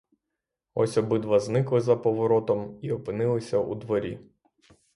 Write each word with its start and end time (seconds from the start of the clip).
Ось 0.73 0.97
обидва 0.97 1.39
зникли 1.39 1.81
за 1.81 1.95
поворотом 1.95 2.79
і 2.81 2.91
опинилися 2.91 3.57
у 3.57 3.75
дворі. 3.75 4.19